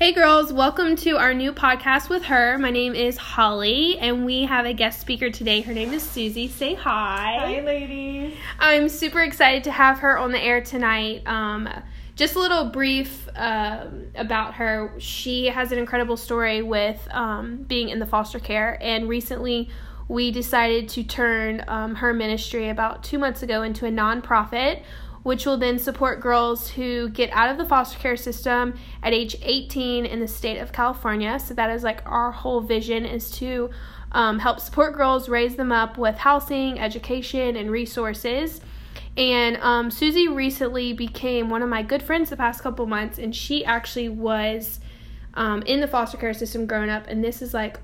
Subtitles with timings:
[0.00, 2.56] Hey girls, welcome to our new podcast with her.
[2.56, 5.60] My name is Holly, and we have a guest speaker today.
[5.60, 6.48] Her name is Susie.
[6.48, 7.36] Say hi.
[7.38, 8.34] Hi, ladies.
[8.58, 11.26] I'm super excited to have her on the air tonight.
[11.26, 11.68] Um,
[12.16, 14.94] just a little brief um about her.
[14.96, 19.68] She has an incredible story with um, being in the foster care, and recently
[20.08, 24.82] we decided to turn um, her ministry about two months ago into a nonprofit
[25.22, 29.36] which will then support girls who get out of the foster care system at age
[29.42, 31.38] 18 in the state of California.
[31.38, 33.70] So that is like our whole vision is to
[34.12, 38.60] um, help support girls, raise them up with housing, education, and resources.
[39.16, 43.34] And um, Susie recently became one of my good friends the past couple months, and
[43.34, 44.80] she actually was
[45.34, 47.06] um, in the foster care system growing up.
[47.06, 47.78] And this is like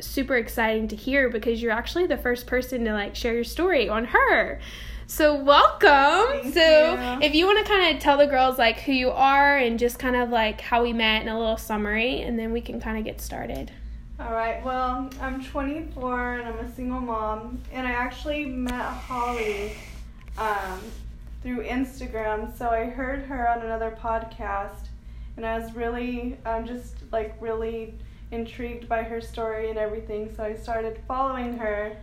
[0.00, 3.88] super exciting to hear because you're actually the first person to like share your story
[3.88, 4.60] on her.
[5.06, 6.40] So welcome.
[6.42, 7.22] Thank so you.
[7.22, 9.98] if you want to kind of tell the girls like who you are and just
[9.98, 12.98] kind of like how we met in a little summary, and then we can kind
[12.98, 13.70] of get started.
[14.18, 14.64] All right.
[14.64, 19.72] Well, I'm 24 and I'm a single mom, and I actually met Holly
[20.38, 20.80] um,
[21.42, 22.56] through Instagram.
[22.56, 24.86] So I heard her on another podcast,
[25.36, 27.94] and I was really, um, just like really
[28.30, 30.32] intrigued by her story and everything.
[30.34, 31.96] So I started following her,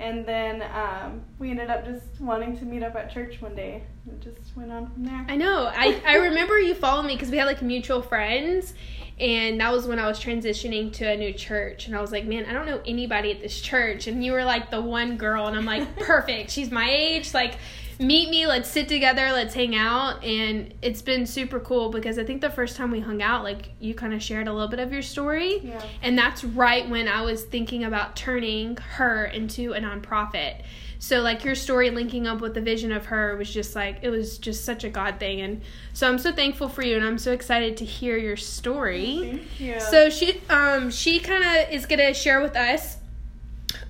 [0.00, 3.84] and then um, we ended up just wanting to meet up at church one day.
[4.06, 5.26] It just went on from there.
[5.28, 5.70] I know.
[5.72, 8.74] I I remember you followed me because we had like mutual friends.
[9.20, 11.86] And that was when I was transitioning to a new church.
[11.86, 14.06] And I was like, man, I don't know anybody at this church.
[14.06, 15.46] And you were like the one girl.
[15.46, 16.50] And I'm like, perfect.
[16.50, 17.34] She's my age.
[17.34, 17.56] Like,
[18.00, 18.46] meet me.
[18.46, 19.30] Let's sit together.
[19.30, 20.24] Let's hang out.
[20.24, 23.70] And it's been super cool because I think the first time we hung out, like,
[23.78, 25.60] you kind of shared a little bit of your story.
[25.62, 25.82] Yeah.
[26.02, 30.62] And that's right when I was thinking about turning her into a nonprofit.
[31.02, 34.10] So like your story linking up with the vision of her was just like it
[34.10, 35.62] was just such a God thing and
[35.94, 39.18] so I'm so thankful for you and I'm so excited to hear your story.
[39.22, 39.80] Thank you.
[39.80, 42.98] So she um she kind of is going to share with us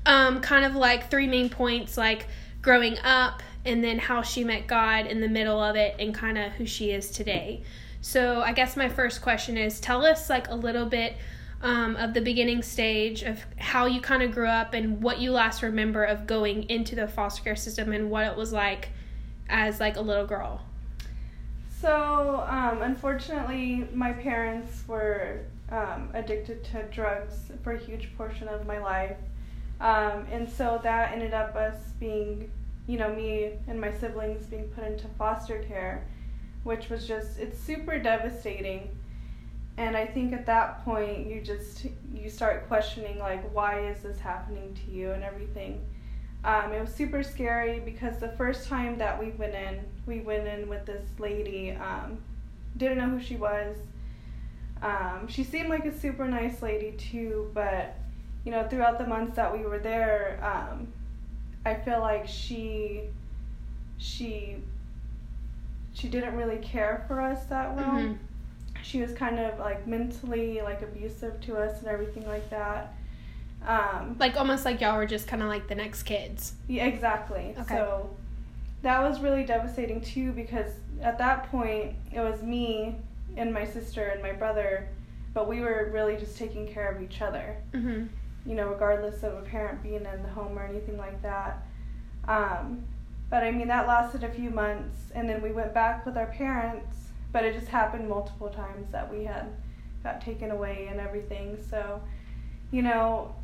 [0.06, 2.28] um kind of like three main points like
[2.62, 6.38] growing up and then how she met God in the middle of it and kind
[6.38, 7.62] of who she is today.
[8.00, 11.16] So I guess my first question is tell us like a little bit
[11.62, 15.32] um, of the beginning stage of how you kind of grew up and what you
[15.32, 18.88] last remember of going into the foster care system and what it was like
[19.50, 20.62] as like a little girl.
[21.81, 28.66] So, um, unfortunately, my parents were um, addicted to drugs for a huge portion of
[28.66, 29.16] my life.
[29.81, 32.50] Um, and so that ended up us being,
[32.91, 36.05] you know, me and my siblings being put into foster care,
[36.65, 38.91] which was just, it's super devastating.
[39.77, 44.19] And I think at that point, you just, you start questioning, like, why is this
[44.19, 45.81] happening to you and everything.
[46.43, 50.49] Um, it was super scary because the first time that we went in, we went
[50.49, 52.19] in with this lady, um,
[52.77, 53.77] didn't know who she was.
[54.83, 57.95] Um, she seemed like a super nice lady too, but
[58.45, 60.89] you know, throughout the months that we were there, um,
[61.65, 63.03] I feel like she,
[63.98, 64.56] she,
[65.93, 67.91] she didn't really care for us that well.
[67.91, 68.19] Mhm.
[68.82, 72.94] She was kind of like mentally like abusive to us and everything like that.
[73.66, 76.54] Um, Like almost like y'all were just kind of like the next kids.
[76.66, 77.54] yeah, exactly.
[77.59, 77.75] Okay.
[77.76, 78.09] So
[78.82, 80.72] that was really devastating too because
[81.03, 82.97] at that point it was me
[83.37, 84.88] and my sister and my brother,
[85.34, 88.06] but we were really just taking care of each other, Mm-hmm.
[88.47, 91.67] You know, regardless of a parent being in the home or anything like that.
[92.27, 92.84] Um,
[93.28, 96.27] but I mean, that lasted a few months and then we went back with our
[96.27, 96.97] parents,
[97.33, 99.47] but it just happened multiple times that we had
[100.03, 101.59] got taken away and everything.
[101.69, 102.03] So,
[102.71, 103.34] you know,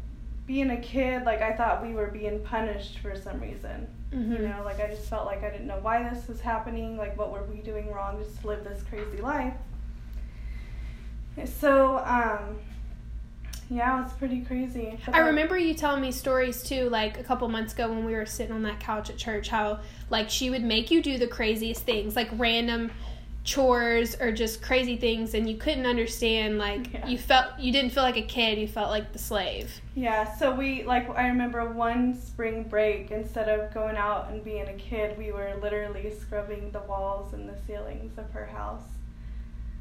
[0.46, 3.86] being a kid, like I thought we were being punished for some reason.
[4.12, 4.32] Mm-hmm.
[4.32, 6.96] You know, like I just felt like I didn't know why this was happening.
[6.96, 9.54] Like, what were we doing wrong just to live this crazy life?
[11.44, 12.58] So, um,
[13.68, 14.98] yeah, it's pretty crazy.
[15.06, 18.12] But I remember you telling me stories too, like a couple months ago when we
[18.14, 21.26] were sitting on that couch at church, how like she would make you do the
[21.26, 22.90] craziest things, like random
[23.44, 26.58] chores or just crazy things, and you couldn't understand.
[26.58, 27.06] Like Yeah.
[27.06, 29.80] you felt you didn't feel like a kid, you felt like the slave.
[29.94, 34.68] Yeah, so we like I remember one spring break instead of going out and being
[34.68, 38.82] a kid, we were literally scrubbing the walls and the ceilings of her house.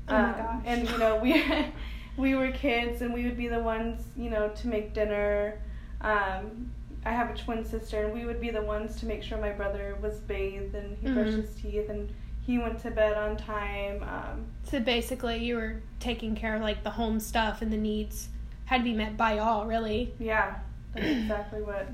[0.07, 0.61] Oh my Um, gosh.
[0.65, 1.33] And you know, we
[2.17, 5.59] we were kids and we would be the ones, you know, to make dinner.
[6.01, 6.71] Um
[7.07, 9.51] I have a twin sister and we would be the ones to make sure my
[9.51, 11.41] brother was bathed and he brushed Mhm.
[11.41, 14.01] his teeth and he went to bed on time.
[14.03, 18.29] Um So basically, you were taking care of like the home stuff and the needs
[18.65, 20.13] had to be met by all, really.
[20.19, 20.55] Yeah,
[20.93, 21.87] that's exactly what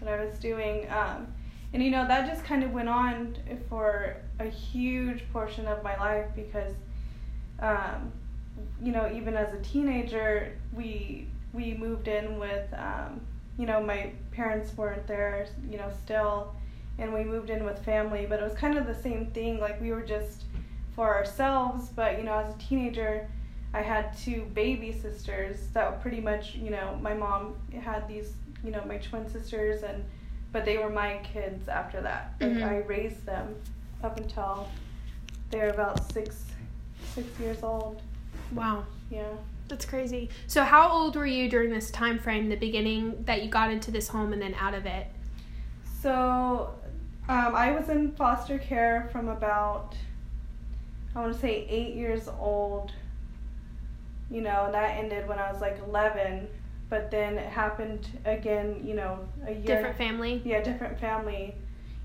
[0.00, 0.88] what I was doing.
[0.90, 1.26] Um,
[1.74, 3.36] and you know that just kind of went on
[3.68, 6.72] for a huge portion of my life because
[7.60, 8.12] um,
[8.82, 13.20] you know, even as a teenager, we we moved in with, um,
[13.58, 16.54] you know, my parents weren't there, you know, still,
[16.98, 18.26] and we moved in with family.
[18.28, 19.58] But it was kind of the same thing.
[19.58, 20.44] Like we were just
[20.94, 23.28] for ourselves, but you know, as a teenager,
[23.72, 28.32] I had two baby sisters that were pretty much, you know, my mom had these,
[28.64, 30.04] you know, my twin sisters, and
[30.52, 32.34] but they were my kids after that.
[32.40, 32.64] Like Mhm.
[32.64, 33.54] I raised them
[34.02, 34.68] up until
[35.50, 36.44] they're about six
[37.14, 38.02] six years old.
[38.52, 38.84] Wow.
[39.10, 39.32] Yeah.
[39.68, 40.30] That's crazy.
[40.46, 43.90] So how old were you during this time frame, the beginning that you got into
[43.90, 45.06] this home and then out of it?
[46.00, 46.74] So,
[47.28, 49.94] um, I was in foster care from about,
[51.14, 52.92] I want to say, eight years old.
[54.30, 56.48] You know, and that ended when I was like 11.
[56.88, 59.76] But then it happened again, you know, a year.
[59.76, 60.40] Different family?
[60.44, 61.54] Yeah, different family,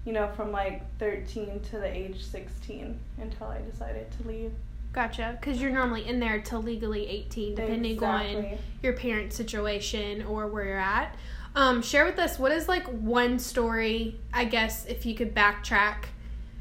[0.04, 4.52] you know, from like 13 to the age 16 until I decided to leave.
[4.94, 5.38] Gotcha.
[5.40, 10.66] Because you're normally in there till legally 18, depending on your parents' situation or where
[10.66, 11.16] you're at.
[11.56, 16.06] Um, share with us what is like one story, I guess, if you could backtrack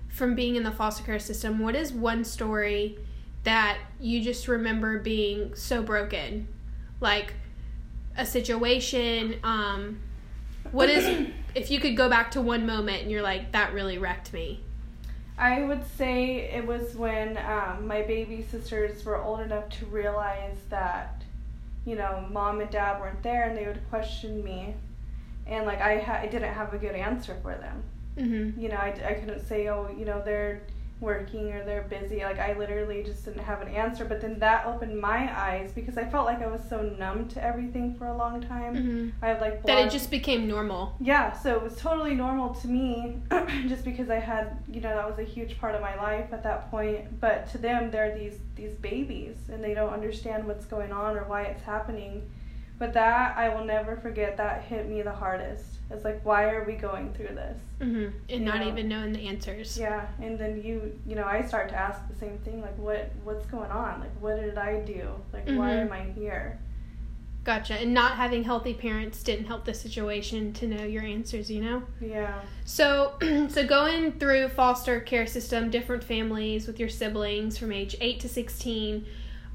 [0.08, 2.99] from being in the foster care system, what is one story
[3.44, 6.49] that you just remember being so broken?
[7.00, 7.35] Like
[8.17, 10.00] a situation, um,
[10.70, 13.99] what is, if you could go back to one moment and you're like, that really
[13.99, 14.61] wrecked me?
[15.38, 20.58] I would say it was when um, my baby sisters were old enough to realize
[20.69, 21.23] that,
[21.84, 24.75] you know, mom and dad weren't there, and they would question me,
[25.46, 27.82] and like I, ha- I didn't have a good answer for them.
[28.17, 28.61] Mm-hmm.
[28.61, 30.62] You know, I, I couldn't say, oh, you know, they're
[31.02, 32.20] working or they're busy.
[32.20, 34.04] Like I literally just didn't have an answer.
[34.04, 37.44] But then that opened my eyes because I felt like I was so numb to
[37.44, 38.75] everything for a long time.
[38.75, 39.25] Mm-hmm.
[39.25, 40.96] I had like That it just became normal.
[41.00, 43.19] yeah, so it was totally normal to me
[43.69, 46.43] just because I had, you know, that was a huge part of my life at
[46.44, 47.20] that point.
[47.20, 51.25] But to them, they're these these babies and they don't understand what's going on or
[51.25, 52.31] why it's happening.
[52.82, 55.64] But that I will never forget that hit me the hardest.
[55.88, 57.56] It's like why are we going through this?
[57.81, 58.08] Mm-hmm.
[58.29, 58.73] And not Yeah.
[58.73, 59.79] even knowing the answers.
[59.79, 63.12] Yeah, and then you, you know, I start to ask the same thing like what
[63.23, 64.00] what's going on?
[64.00, 65.11] Like what did I do?
[65.32, 65.82] Like why Mhm.
[65.87, 66.58] am I here?
[67.44, 67.75] Gotcha.
[67.75, 71.85] And not having healthy parents didn't help the situation to know your answers, you know?
[72.00, 72.40] Yeah.
[72.64, 73.12] So
[73.49, 78.28] so going through foster care system, different families with your siblings from age 8 to
[78.28, 79.06] 16,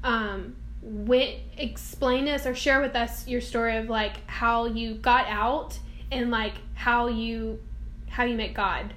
[0.02, 5.26] um when explain us or share with us your story of like how you got
[5.26, 5.78] out
[6.12, 7.60] and like how you
[8.08, 8.94] how you met God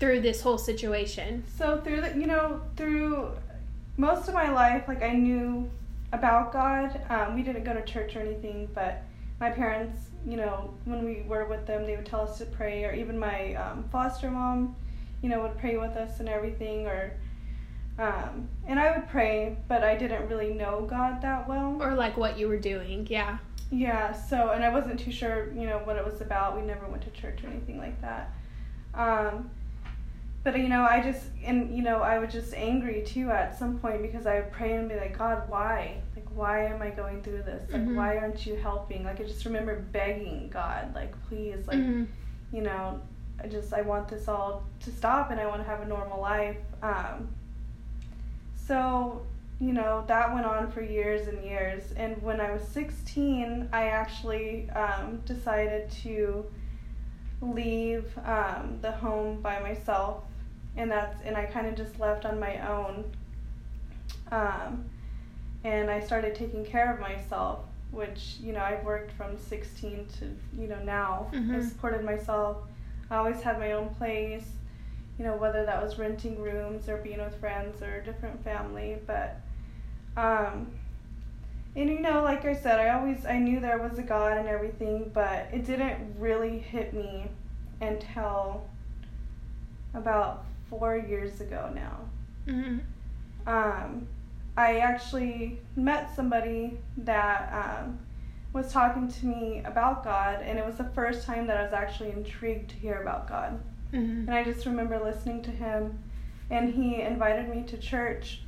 [0.00, 1.44] through this whole situation.
[1.56, 3.30] So through the, you know, through
[3.96, 5.70] most of my life, like I knew
[6.12, 7.00] about God.
[7.10, 9.02] Um, we didn't go to church or anything, but
[9.40, 12.84] my parents, you know, when we were with them, they would tell us to pray,
[12.84, 14.74] or even my um, foster mom,
[15.22, 17.12] you know, would pray with us and everything, or.
[17.98, 21.78] Um, and I would pray, but I didn't really know God that well.
[21.80, 23.06] Or like what you were doing.
[23.10, 23.38] Yeah.
[23.70, 26.56] Yeah, so and I wasn't too sure, you know, what it was about.
[26.56, 28.30] We never went to church or anything like that.
[28.94, 29.50] Um,
[30.44, 33.78] but you know, I just and you know, I was just angry too at some
[33.78, 36.00] point because I would pray and be like, God, why?
[36.16, 37.70] Like, why am I going through this?
[37.70, 37.96] Like, Mhm.
[37.96, 39.04] why aren't you helping?
[39.04, 42.06] Like, I just remember begging God, like, please, like, Mhm.
[42.52, 43.00] you know,
[43.42, 46.20] I just I want this all to stop and I want to have a normal
[46.20, 46.56] life.
[46.82, 47.28] Um,
[48.68, 49.22] so
[49.60, 51.82] you know that went on for years and years.
[51.96, 56.44] And when I was 16, I actually um, decided to
[57.40, 60.22] leave um, the home by myself,
[60.76, 63.10] and that's and I kind of just left on my own.
[64.30, 64.84] Um,
[65.64, 70.60] and I started taking care of myself, which you know I've worked from 16 to
[70.60, 71.28] you know now.
[71.32, 71.68] I Mhm.
[71.68, 72.58] supported myself.
[73.10, 74.46] I always had my own place,
[75.18, 79.40] you know whether that was renting rooms or being with friends or different family, but
[80.16, 80.70] um,
[81.76, 84.48] and you know like I said, I always I knew there was a God and
[84.48, 87.26] everything, but it didn't really hit me
[87.80, 88.66] until
[89.94, 91.98] about four years ago now
[92.46, 92.80] Mhm.
[93.46, 94.06] um,
[94.56, 97.98] I actually met somebody that um,
[98.52, 101.72] was talking to me about God, and it was the first time that I was
[101.72, 103.60] actually intrigued to hear about God.
[103.92, 104.26] Mhm.
[104.26, 105.98] And I just remember listening to him,
[106.50, 108.42] and he invited me to church.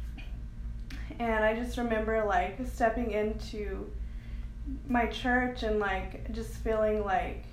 [1.18, 3.90] And I just remember like stepping into
[4.88, 7.44] my church and like just feeling like,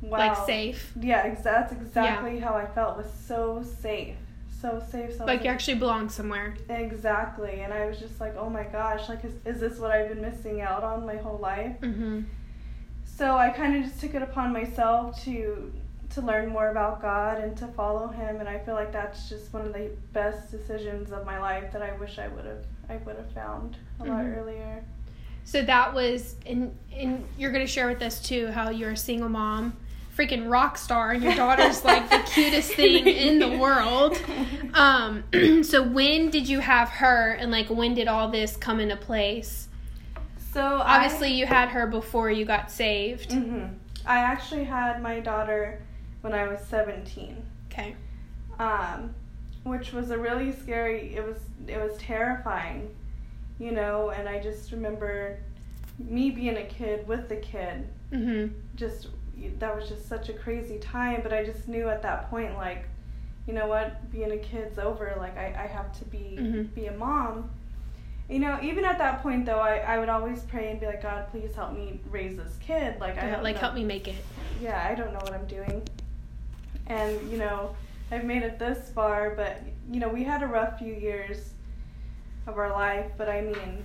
[0.00, 0.18] wow.
[0.18, 0.92] Like safe.
[1.00, 2.96] Yeah, ex- that's exactly how I felt.
[2.96, 4.16] Was so safe,
[4.60, 5.16] so safe.
[5.16, 6.54] So Like you actually belong somewhere.
[6.68, 10.08] Exactly, and I was just like, oh my gosh, like, is, is this what I've
[10.08, 11.78] been missing out on my whole life?
[11.80, 12.22] Mm-hmm.
[13.04, 15.72] So I kind of just took it upon myself to,
[16.10, 19.52] to learn more about God and to follow Him, and I feel like that's just
[19.52, 22.96] one of the best decisions of my life that I wish I would have I
[22.98, 24.36] would have found a lot Mhm.
[24.38, 24.84] earlier.
[25.44, 29.28] So that was, and and you're gonna share with us too how you're a single
[29.28, 29.76] mom,
[30.16, 34.20] freaking rock star, and your daughter's like the cutest thing in the world.
[34.74, 35.24] Um,
[35.62, 39.68] so when did you have her, and like when did all this come into place?
[40.52, 43.32] So Obviously, you had her before you got saved.
[43.32, 43.64] I, hmm
[44.04, 45.80] I actually had my daughter
[46.26, 47.40] when I was 17.
[47.70, 47.94] Okay.
[48.58, 49.14] um,
[49.62, 51.14] which was a really scary.
[51.14, 51.36] It was
[51.68, 52.88] it was terrifying,
[53.60, 54.10] you know.
[54.10, 55.38] And I just remember
[55.98, 57.86] me being a kid with the kid.
[58.12, 58.52] Mhm.
[58.76, 59.08] Just
[59.58, 61.20] that was just such a crazy time.
[61.22, 62.84] But I just knew at that point, like,
[63.46, 65.14] you know what, being a kid's over.
[65.18, 66.72] Like I, I have to be Mhm.
[66.74, 67.50] be a mom.
[68.28, 71.02] You know, even at that point though, I, I would always pray and be like,
[71.02, 72.98] God, please help me raise this kid.
[73.00, 74.16] Like I Yeah, like know help me make it.
[74.62, 75.82] yeah, I don't know what I'm doing.
[76.86, 77.74] And, you know,
[78.10, 81.50] I've made it this far, but, you know, we had a rough few years
[82.46, 83.84] of our life, but I mean,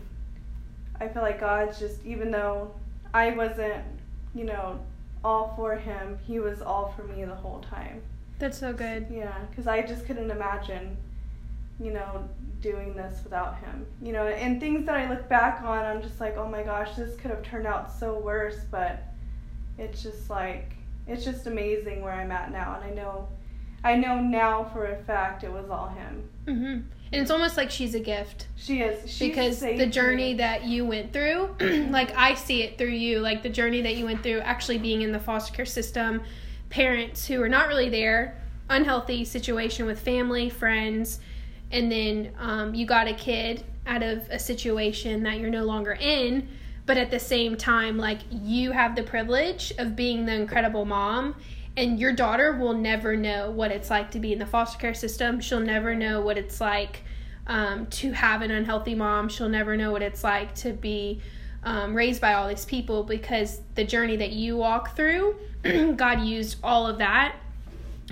[1.00, 2.72] I feel like God's just, even though
[3.14, 3.84] I wasn't,
[4.36, 4.80] you know,
[5.24, 8.02] all for Him, He was all for me the whole time.
[8.40, 9.08] That's so good.
[9.12, 10.98] Yeah, because I just couldn't imagine,
[11.80, 12.28] you know,
[12.62, 13.86] doing this without him.
[14.02, 16.96] You know, and things that I look back on, I'm just like, oh my gosh,
[16.96, 19.04] this could have turned out so worse, but
[19.78, 20.74] it's just like,
[21.08, 23.28] it's just amazing where I'm at now, and I know,
[23.84, 26.30] I know now for a fact it was all him.
[26.46, 26.82] Mm-hmm.
[27.14, 28.48] And it's almost like she's a gift.
[28.56, 30.34] She is she because the journey me.
[30.36, 31.50] that you went through
[31.90, 35.02] like i see it through you like the journey that you went through actually being
[35.02, 36.22] in the foster care system
[36.70, 41.20] parents who are not really there unhealthy situation with family friends
[41.72, 45.98] and then um, you got a kid out of a situation that you're no longer
[46.00, 46.48] in
[46.86, 51.36] but at the same time like you have the privilege of being the incredible mom
[51.78, 54.94] and your daughter will never know what it's like to be in the foster care
[54.94, 57.04] system she'll never know what it's like
[57.48, 59.30] um, to have an unhealthy mom.
[59.30, 61.22] She'll never know what it's like to be
[61.64, 65.36] um, raised by all these people because the journey that you walk through,
[65.96, 67.36] God used all of that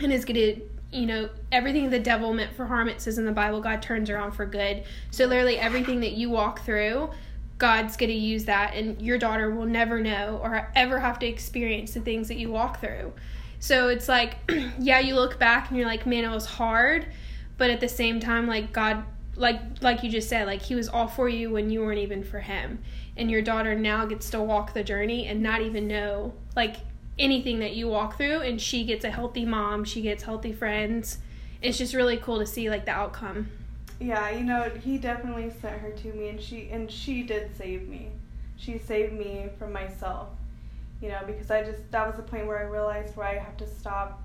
[0.01, 0.61] and is going to,
[0.91, 4.09] you know, everything the devil meant for harm, it says in the Bible, God turns
[4.09, 4.83] around for good.
[5.11, 7.09] So literally everything that you walk through,
[7.59, 11.27] God's going to use that, and your daughter will never know or ever have to
[11.27, 13.13] experience the things that you walk through.
[13.59, 14.37] So it's like,
[14.79, 17.05] yeah, you look back and you're like, man, it was hard,
[17.57, 19.03] but at the same time, like God
[19.35, 22.23] like like you just said like he was all for you when you weren't even
[22.23, 22.79] for him.
[23.15, 26.77] And your daughter now gets to walk the journey and not even know like
[27.17, 31.19] anything that you walk through and she gets a healthy mom she gets healthy friends.
[31.61, 33.49] It's just really cool to see like the outcome
[33.99, 37.87] Yeah, you know, he definitely sent her to me, and she and she did save
[37.87, 38.09] me.
[38.55, 40.29] She saved me from myself,
[41.01, 43.57] you know, because I just that was the point where I realized where I have
[43.57, 44.21] to stop,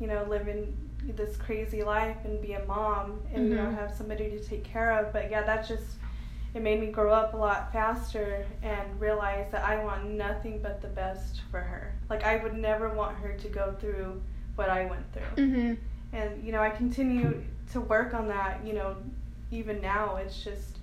[0.00, 0.76] you know, living
[1.16, 4.98] this crazy life and be a mom and you know have somebody to take care
[4.98, 5.12] of.
[5.12, 5.96] But yeah, that just
[6.54, 10.80] it made me grow up a lot faster and realize that I want nothing but
[10.80, 11.94] the best for her.
[12.08, 14.22] Like I would never want her to go through
[14.56, 15.74] what I went through mm-hmm.
[16.12, 17.42] and you know i continue
[17.72, 18.96] to work on that you know
[19.50, 20.78] even now it's just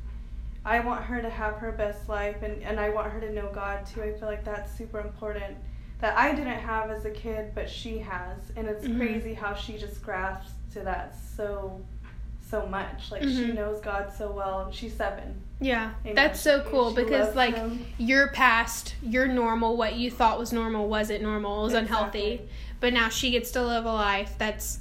[0.65, 3.49] i want her to have her best life and, and i want her to know
[3.53, 5.55] god too i feel like that's super important
[5.99, 8.97] that i didn't have as a kid but she has and it's Mhm.
[8.97, 11.79] crazy how she just grasps to that so
[12.49, 13.55] so much like she Mhm.
[13.55, 17.85] knows god so well she's seven yeah that's so cool she because like him.
[17.97, 22.41] your past your normal what you thought was normal wasn't normal it was unhealthy
[22.81, 24.79] but now she gets to live a life that's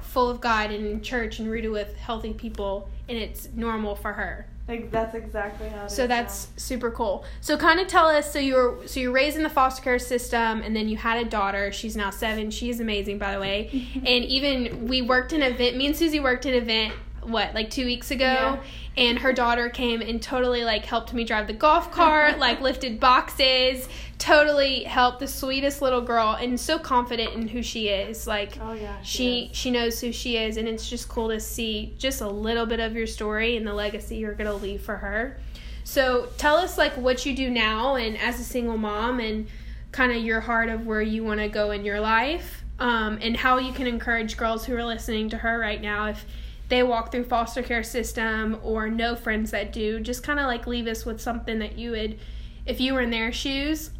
[0.00, 4.12] full of god and in church and rooted with healthy people and it's normal for
[4.12, 4.46] her.
[4.68, 7.24] Like that's exactly how it so that's super cool.
[7.40, 9.82] So kind of tell us so you were so you were raised in the foster
[9.82, 11.72] care system and then you had a daughter.
[11.72, 12.50] She's now seven.
[12.50, 13.88] She's amazing by the way.
[14.08, 16.94] And even we worked an event me and susie worked an event
[17.28, 18.60] what like two weeks ago Yeah.
[18.96, 22.98] and her daughter came and totally like helped me drive the golf cart like lifted
[23.00, 28.58] boxes totally helped the sweetest little girl and so confident in who she is like
[28.60, 29.56] oh yeah she is.
[29.56, 32.80] she knows who she is and it's just cool to see just a little bit
[32.80, 35.38] of your story and the legacy you're going to leave for her
[35.84, 39.46] so tell us like what you do now and as a single mom and
[39.92, 43.36] kind of your heart of where you want to go in your life um, and
[43.36, 46.24] how you can encourage girls who are listening to her right now if
[46.68, 50.66] they walk through foster care system or know friends that do just kind of like
[50.66, 52.18] leave us with something that you would
[52.66, 53.90] if you were in their shoes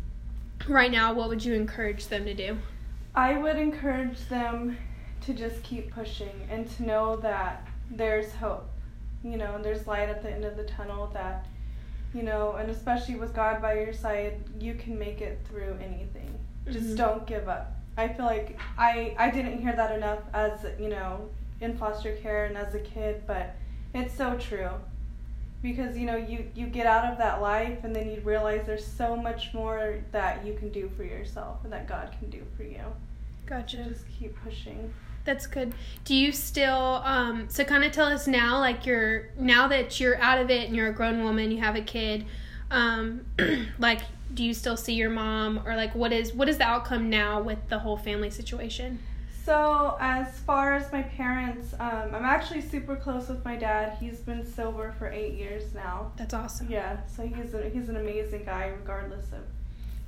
[0.69, 2.59] right now what would you encourage them to do
[3.15, 4.77] I would encourage them
[5.23, 8.69] to just keep pushing and to know that there's hope.
[9.25, 11.47] You know, and there's light at the end of the tunnel that,
[12.15, 16.33] you know, and especially with God by your side, you can make it through anything.
[16.65, 16.73] Mhm.
[16.73, 17.77] Just don't give up.
[17.97, 21.29] I feel like I I didn't hear that enough as you know
[21.61, 23.57] in foster care and as a kid, but
[23.95, 24.71] it's so true.
[25.61, 28.87] Because you know you you get out of that life and then you realize there's
[28.87, 32.63] so much more that you can do for yourself and that God can do for
[32.63, 32.83] you.
[33.45, 33.79] Gotcha.
[33.79, 34.93] Just keep pushing.
[35.25, 35.75] That's good.
[36.05, 40.21] Do you still um so kind of tell us now like you're now that you're
[40.21, 42.25] out of it and you're a grown woman, you have a kid,
[42.71, 43.27] um
[43.81, 47.11] like do you still see your mom or like what is what is the outcome
[47.11, 49.01] now with the whole family situation?
[49.49, 53.97] So as far as my parents, um, I'm actually super close with my dad.
[53.99, 56.13] He's been sober for eight years now.
[56.19, 56.67] That's awesome.
[56.69, 59.41] Yeah, so he's a, he's an amazing guy, regardless of,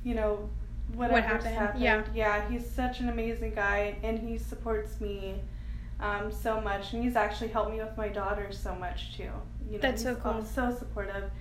[0.03, 0.47] you know,
[0.93, 1.83] whatever's What happened, happened.
[1.83, 2.03] yeah.
[2.13, 5.41] yeah, he's such an amazing guy, and he supports me,
[5.99, 9.23] um, so much, and he's actually helped me with my daughter so much too.
[9.23, 10.45] You know, That's so cool.
[10.45, 11.31] So supportive.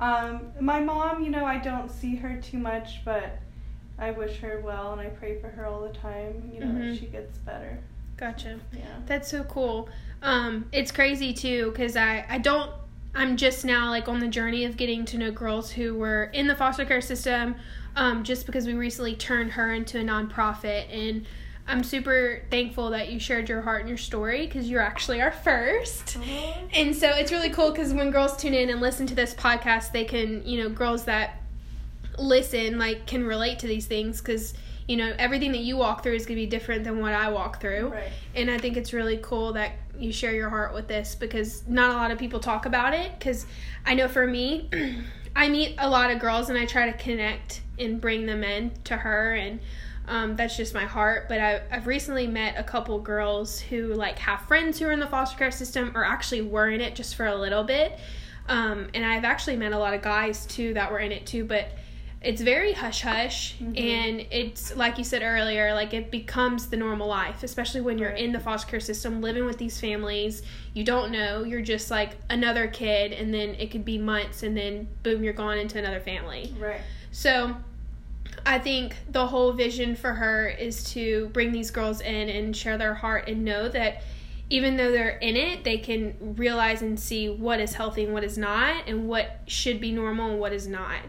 [0.00, 3.38] Um, my mom, you know, I don't see her too much, but
[3.98, 6.50] I wish her well, and I pray for her all the time.
[6.52, 6.98] You know, Mhm.
[6.98, 7.78] she gets better.
[8.16, 8.58] Gotcha.
[8.72, 8.80] Yeah.
[9.06, 9.88] That's so cool.
[10.22, 12.70] Um, it's crazy too because I I don't.
[13.14, 16.46] I'm just now like on the journey of getting to know girls who were in
[16.46, 17.54] the foster care system,
[17.94, 21.24] um, just because we recently turned her into a nonprofit, and
[21.68, 25.32] I'm super thankful that you shared your heart and your story because you're actually our
[25.32, 26.16] first.
[26.74, 29.92] And so it's really cool because when girls tune in and listen to this podcast,
[29.92, 31.40] they can, you know, girls that
[32.18, 34.54] listen like can relate to these things because
[34.88, 37.30] you know everything that you walk through is going to be different than what I
[37.30, 37.88] walk through.
[37.88, 38.10] Right.
[38.34, 41.90] And I think it's really cool that you share your heart with this because not
[41.90, 43.12] a lot of people talk about it.
[43.18, 43.46] Because
[43.84, 44.68] I know for me,
[45.36, 48.72] I meet a lot of girls and I try to connect and bring them in
[48.84, 49.60] to her, and
[50.08, 51.28] um, that's just my heart.
[51.28, 55.00] But I, I've recently met a couple girls who like have friends who are in
[55.00, 57.98] the foster care system or actually were in it just for a little bit.
[58.48, 61.44] Um, and I've actually met a lot of guys too that were in it too,
[61.44, 61.68] but
[62.22, 63.76] it's very hush hush mm-hmm.
[63.76, 68.10] and it's like you said earlier like it becomes the normal life especially when you're
[68.10, 70.42] in the foster care system living with these families
[70.74, 74.56] you don't know you're just like another kid and then it could be months and
[74.56, 76.80] then boom you're gone into another family Right.
[77.10, 77.54] so
[78.44, 82.78] I think the whole vision for her is to bring these girls in and share
[82.78, 84.02] their heart and know that
[84.50, 88.22] even though they're in it, they can realize and see what is healthy and what
[88.22, 91.00] is not, and what should be normal and what is not.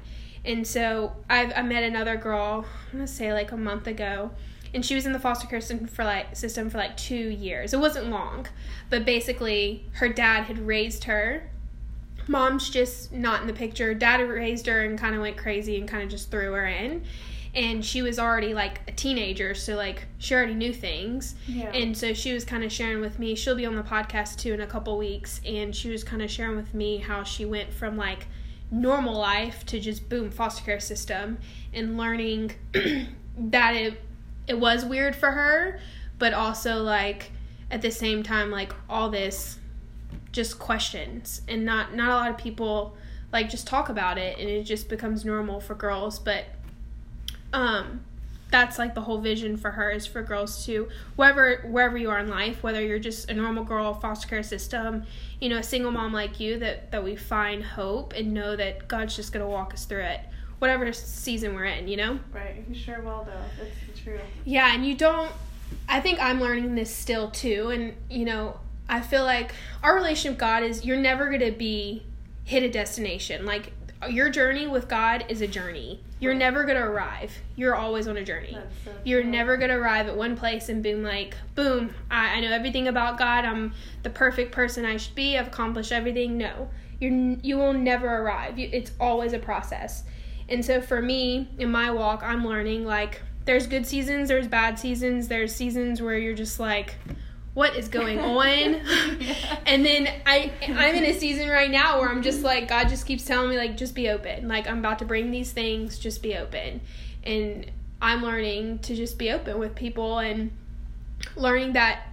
[0.47, 4.31] And so I've, I met another girl, I'm gonna say like a month ago,
[4.73, 7.73] and she was in the foster care system for like system for like two years.
[7.73, 8.47] It wasn't long,
[8.89, 11.49] but basically her dad had raised her
[12.27, 13.93] mom's just not in the picture.
[13.93, 17.03] Dad raised her and kind of went crazy and kind of just threw her in.
[17.55, 21.35] And she was already like a teenager, so like she already knew things.
[21.47, 21.71] Yeah.
[21.71, 23.33] And so she was kind of sharing with me.
[23.35, 25.41] She'll be on the podcast too in a couple weeks.
[25.45, 28.27] And she was kind of sharing with me how she went from like
[28.69, 31.37] normal life to just boom, foster care system
[31.73, 32.51] and learning
[33.37, 34.01] that it,
[34.47, 35.79] it was weird for her,
[36.19, 37.31] but also like
[37.71, 39.59] at the same time, like all this
[40.31, 42.95] just questions and not not a lot of people
[43.31, 46.45] like just talk about it and it just becomes normal for girls but
[47.53, 48.03] um
[48.49, 52.19] that's like the whole vision for her is for girls to wherever wherever you are
[52.19, 55.03] in life whether you're just a normal girl foster care system
[55.41, 58.87] you know a single mom like you that that we find hope and know that
[58.87, 60.21] god's just going to walk us through it
[60.59, 62.63] whatever season we're in you know Right.
[62.67, 63.63] You sure will though.
[63.63, 64.21] That's the truth.
[64.45, 65.31] yeah, and you don't.
[65.89, 70.31] I think I'm learning this still too, and you know, I feel like our relationship
[70.33, 72.03] with God is you're never gonna be
[72.43, 73.45] hit a destination.
[73.45, 73.71] Like
[74.09, 76.01] your journey with God is a journey.
[76.19, 76.39] You're Right.
[76.39, 77.31] never gonna arrive.
[77.55, 78.57] You're always on a journey.
[78.85, 79.31] So You're true.
[79.31, 83.17] never gonna arrive at one place and boom, like boom, I, I know everything about
[83.17, 83.45] God.
[83.45, 85.37] I'm the perfect person I should be.
[85.37, 86.37] I've accomplished everything.
[86.37, 88.57] No, you you will never arrive.
[88.59, 90.03] You, it's always a process.
[90.49, 94.77] And so for me in my walk, I'm learning like there's good seasons, there's bad
[94.79, 96.95] seasons, there's seasons where you're just like,
[97.57, 98.47] what is going on?
[99.65, 103.07] and then I I'm in a season right now where I'm just like God just
[103.07, 104.47] keeps telling me like just be open.
[104.47, 106.81] Like I'm about to bring these things, just be open.
[107.23, 110.51] And I'm learning to just be open with people and
[111.35, 112.03] learning that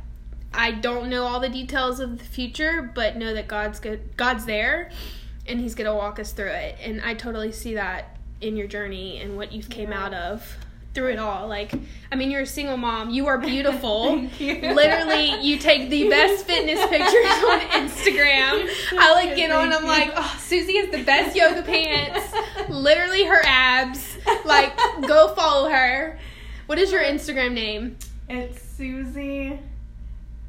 [0.55, 4.47] I don't know all the details of the future, but know that God's good God's
[4.47, 4.91] there
[5.47, 6.77] and he's going to walk us through it.
[6.83, 10.05] And I totally see that in your journey and what you've came Yeah.
[10.07, 10.57] out of
[10.95, 11.49] through it all.
[11.49, 11.73] Like
[12.11, 13.11] I mean, you're a single mom.
[13.11, 14.05] You are beautiful.
[14.05, 14.55] Thank you.
[14.75, 18.69] Literally, you take the best fitness pictures on Instagram.
[18.99, 19.73] I like get on.
[19.73, 22.33] I'm like, oh, Susie has the best yoga pants.
[22.69, 24.17] Literally, her abs.
[24.45, 26.19] Like, go follow her.
[26.67, 27.99] What is your Instagram name?
[28.29, 29.59] It's Susie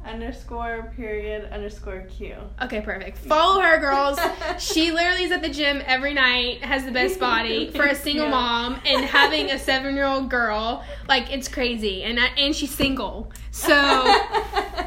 [0.06, 2.36] underscore period underscore Q.
[2.62, 3.18] Okay, perfect.
[3.18, 4.18] Follow her, girls.
[4.58, 8.28] she literally is at the gym every night, has the best body for a single
[8.28, 10.84] mom, and having a seven year old girl.
[11.08, 12.02] Like, it's crazy.
[12.02, 13.32] And, I, and she's single.
[13.50, 13.72] So,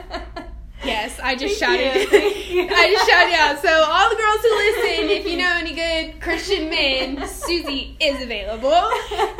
[0.89, 2.01] yes, I just Thank shouted.
[2.01, 2.67] you, thank you.
[2.71, 3.61] I just shouted out.
[3.61, 8.21] So, all the girls who listen, if you know any good Christian men, Susie is
[8.21, 8.89] available.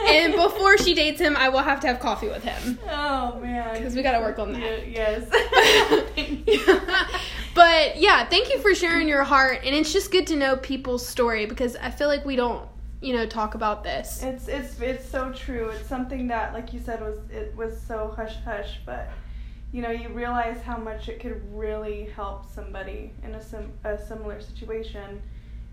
[0.07, 2.79] And before she dates him, I will have to have coffee with him.
[2.89, 3.75] oh man.
[3.77, 4.87] Because we got to work on that.
[4.87, 5.29] Yes.
[7.55, 11.05] But yeah, thank you for sharing your heart, and it's just good to know people's
[11.05, 12.65] story because I feel like we don't,
[13.01, 14.21] you know, talk about this.
[14.23, 15.69] It's it's it's so true.
[15.69, 19.09] It's something that, like you said, was it was so hush hush, but
[19.71, 23.97] you know you realize how much it could really help somebody in a sim- a
[23.97, 25.21] similar situation,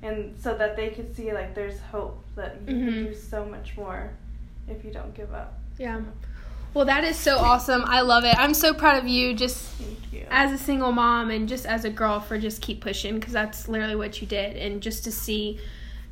[0.03, 2.85] and so that they could see like there's hope that you Mhm.
[2.85, 4.11] can do so much more
[4.69, 5.55] if you don't give up.
[5.79, 6.01] Yeah.
[6.75, 7.85] Well, that is so awesome.
[7.87, 8.37] I love it.
[8.39, 9.73] I'm so proud of you, just
[10.13, 10.27] you.
[10.31, 13.67] as a single mom and just as a girl, for just keep pushing because that's
[13.67, 15.59] literally what you did, and just to see.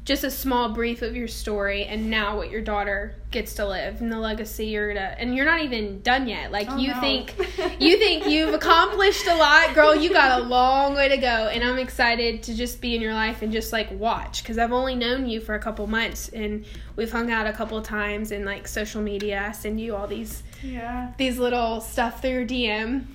[0.04, 4.02] Just a small brief of your story, and now what your daughter gets to live,
[4.02, 6.52] and the legacy you're gonna, and you're not even done yet.
[6.52, 7.00] Like Oh, you no.
[7.00, 7.34] think,
[7.80, 9.94] you think you've accomplished a lot, girl.
[9.96, 13.14] You got a long way to go, and I'm excited to just be in your
[13.14, 16.66] life and just like watch because I've only known you for a couple months, and
[16.96, 19.46] we've hung out a couple times in like social media.
[19.48, 21.12] I send you all these yeah.
[21.16, 23.06] these little stuff through your DM.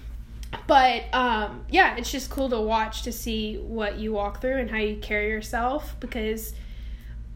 [0.66, 4.70] But um, yeah, it's just cool to watch to see what you walk through and
[4.72, 6.54] how you carry yourself because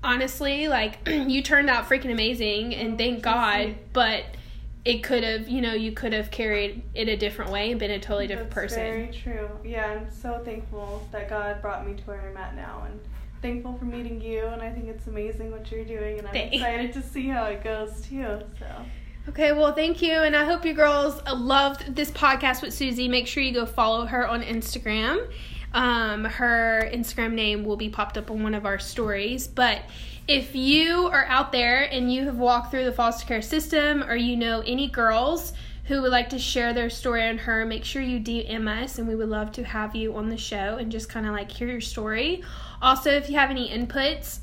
[0.03, 4.25] honestly, like you turned out freaking amazing and oh, thank God, but
[4.85, 7.91] it could have, you know, you could have carried it a different way and been
[7.91, 8.79] a totally different That's person.
[8.79, 9.49] Very true.
[9.63, 12.99] Yeah, I'm so thankful that God brought me to where I'm at now, and
[13.41, 14.45] thankful for meeting you.
[14.45, 16.55] And I think it's amazing what you're doing, and I'm Thanks.
[16.55, 18.41] excited to see how it goes too.
[18.59, 18.67] So
[19.29, 20.11] Okay, well, thank you.
[20.11, 23.07] And I hope you girls loved this podcast with Susie.
[23.07, 25.31] Make sure you go follow her on Instagram.
[25.73, 29.47] Um, her Instagram name will be popped up on one of our stories.
[29.47, 29.81] But
[30.27, 34.15] if you are out there and you have walked through the foster care system or
[34.15, 35.53] you know any girls
[35.85, 39.07] who would like to share their story on her, make sure you DM us and
[39.07, 41.67] we would love to have you on the show and just kind of like hear
[41.67, 42.41] your story.
[42.81, 44.39] Also, if you have any inputs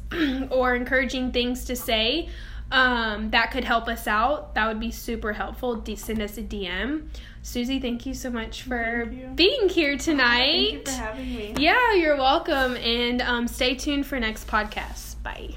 [0.50, 2.28] or encouraging things to say,
[2.70, 4.54] um, that could help us out.
[4.54, 5.82] That would be super helpful.
[5.96, 7.08] Send us a DM.
[7.42, 10.40] Susie, thank you so much for being here tonight.
[10.50, 11.54] thank you for having me.
[11.56, 12.76] Yeah, you're welcome.
[12.76, 15.22] And um, stay tuned for next podcast.
[15.22, 15.54] Bye.